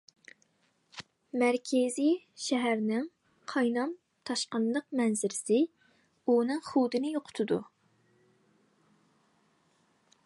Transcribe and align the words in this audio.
مەركىزىي 1.41 2.15
شەھەرنىڭ 2.45 3.05
قاينام-تاشقىنلىق 3.53 4.89
مەنزىرىسى 5.01 5.61
ئۇنىڭ 6.33 6.65
خۇدىنى 6.71 7.15
يوقىتىدۇ. 7.19 7.61